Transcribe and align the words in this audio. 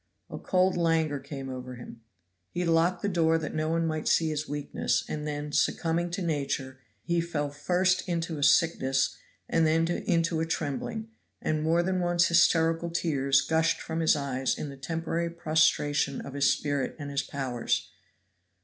A 0.31 0.39
cold 0.39 0.75
languor 0.77 1.19
came 1.19 1.47
over 1.47 1.75
him. 1.75 2.01
He 2.49 2.65
locked 2.65 3.03
the 3.03 3.07
door 3.07 3.37
that 3.37 3.53
no 3.53 3.69
one 3.69 3.85
might 3.85 4.07
see 4.07 4.29
his 4.29 4.49
weakness, 4.49 5.03
and 5.07 5.27
then, 5.27 5.51
succumbing 5.51 6.09
to 6.09 6.23
nature, 6.23 6.79
he 7.03 7.21
fell 7.21 7.51
first 7.51 8.09
into 8.09 8.39
a 8.39 8.43
sickness 8.43 9.15
and 9.47 9.67
then 9.67 9.87
into 9.87 10.39
a 10.39 10.45
trembling, 10.47 11.09
and 11.39 11.61
more 11.61 11.83
than 11.83 11.99
once 11.99 12.25
hysterical 12.29 12.89
tears 12.89 13.41
gushed 13.41 13.79
from 13.79 13.99
his 13.99 14.15
eyes 14.15 14.57
in 14.57 14.69
the 14.69 14.75
temporary 14.75 15.29
prostration 15.29 16.19
of 16.21 16.33
his 16.33 16.51
spirit 16.51 16.95
and 16.97 17.11
his 17.11 17.21
powers. 17.21 17.91